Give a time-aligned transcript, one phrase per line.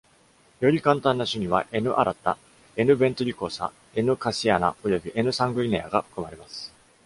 [0.61, 4.13] より簡単な種には、“N.alata”，“N.ventricosa”，“ N。
[4.13, 5.29] khasiana” および“N.
[5.31, 6.73] sanguinea” が含まれます。